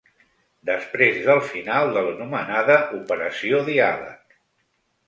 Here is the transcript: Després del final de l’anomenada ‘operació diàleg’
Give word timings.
Després 0.69 1.19
del 1.27 1.43
final 1.51 1.93
de 1.99 2.03
l’anomenada 2.09 2.79
‘operació 3.03 3.63
diàleg’ 3.71 4.39